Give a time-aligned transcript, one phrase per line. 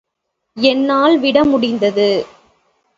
[0.57, 2.09] என்னால் விட முடிந்தது.